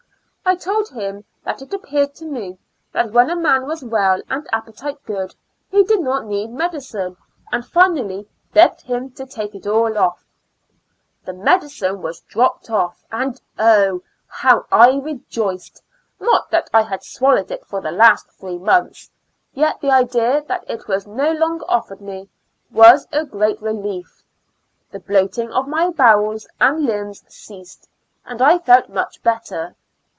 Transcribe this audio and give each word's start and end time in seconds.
I 0.43 0.55
told 0.57 0.89
him 0.89 1.23
that 1.45 1.61
it 1.61 1.73
appeared 1.73 2.13
to 2.15 2.25
me 2.25 2.57
that 2.91 3.13
when 3.13 3.29
a 3.29 3.37
man 3.37 3.67
was 3.67 3.85
well 3.85 4.21
and 4.29 4.45
appetite 4.51 4.97
good, 5.05 5.33
he 5.69 5.81
did 5.81 6.01
not 6.01 6.25
need 6.25 6.49
medicine; 6.49 7.15
and 7.53 7.65
finally 7.65 8.27
begged 8.51 8.81
him 8.81 9.11
to 9.11 9.25
take 9.25 9.55
it 9.55 9.65
all 9.65 9.91
ofi". 9.93 10.25
The 11.23 11.31
medicine 11.31 12.01
was 12.01 12.19
dropped 12.19 12.69
off, 12.69 13.01
and 13.13 13.39
oh! 13.57 14.01
how 14.27 14.65
I 14.73 14.95
rejoiced, 14.97 15.81
not 16.19 16.49
that 16.51 16.69
I 16.73 16.81
had 16.81 17.01
swallowed 17.01 17.49
it 17.49 17.63
for 17.65 17.79
the 17.79 17.91
last 17.91 18.27
three 18.31 18.57
months, 18.57 19.09
yet 19.53 19.79
the 19.79 19.91
idea 19.91 20.43
that 20.49 20.63
it 20.67 20.81
IQQ 20.81 20.85
Two 20.85 20.91
Years 20.91 21.05
and 21.05 21.17
Fo 21.17 21.23
ur 21.23 21.33
Months 21.33 21.37
was 21.37 21.37
no 21.37 21.47
lonsrer 21.47 21.65
offered 21.69 22.01
me 22.01 22.29
was 22.71 23.07
a 23.13 23.19
orreat 23.25 23.61
relief. 23.61 24.21
The 24.91 24.99
bloating 24.99 25.53
of 25.53 25.69
my 25.69 25.91
bowels 25.91 26.45
and 26.59 26.85
limbs 26.85 27.21
ceas 27.29 27.77
ed, 27.83 27.87
and 28.25 28.41
I 28.41 28.57
felt 28.59 28.89
much 28.89 29.23
better. 29.23 29.77